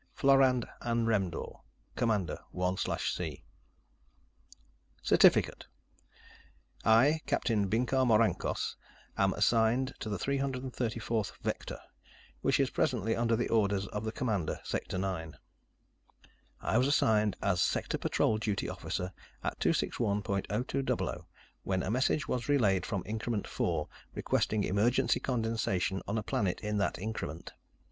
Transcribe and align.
Florand 0.15 0.65
Anremdor 0.81 1.59
Comm. 1.95 2.35
1/c 2.55 3.43
CERTIFICATE 5.03 5.65
I, 6.83 7.19
Captain 7.27 7.69
Binkar 7.69 8.07
Morancos, 8.07 8.75
am 9.15 9.31
assigned 9.35 9.93
to 9.99 10.09
the 10.09 10.17
334th 10.17 11.33
Vector, 11.43 11.77
which 12.41 12.59
is 12.59 12.71
presently 12.71 13.15
under 13.15 13.35
the 13.35 13.47
orders 13.49 13.85
of 13.89 14.03
the 14.03 14.11
Commander, 14.11 14.59
Sector 14.63 14.97
Nine. 14.97 15.37
I 16.61 16.79
was 16.79 16.87
assigned 16.87 17.35
as 17.43 17.61
Sector 17.61 17.99
Patrol 17.99 18.39
Duty 18.39 18.67
Officer 18.67 19.13
at 19.43 19.59
261.0200, 19.59 21.25
when 21.61 21.83
a 21.83 21.91
message 21.91 22.27
was 22.27 22.49
relayed 22.49 22.87
from 22.87 23.03
Increment 23.05 23.45
Four, 23.45 23.87
requesting 24.15 24.63
emergency 24.63 25.19
condensation 25.19 26.01
on 26.07 26.17
a 26.17 26.23
planet 26.23 26.59
in 26.61 26.77
that 26.79 26.97
increment. 26.97 27.53